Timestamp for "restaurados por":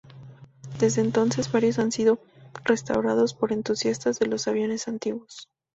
2.65-3.51